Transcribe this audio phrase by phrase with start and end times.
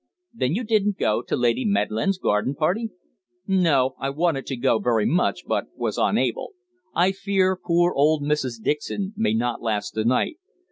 [0.33, 2.89] "Then you didn't go to Lady Medland's garden party?"
[3.45, 3.93] "No.
[3.99, 6.53] I wanted to go very much, but was unable.
[6.95, 8.59] I fear poor old Mrs.
[8.63, 10.37] Dixon may not last the night.